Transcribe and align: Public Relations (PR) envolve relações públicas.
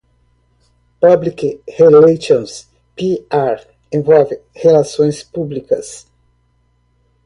Public 0.99 1.61
Relations 1.79 2.65
(PR) 2.97 3.57
envolve 3.91 4.31
relações 4.55 5.21
públicas. 5.21 6.07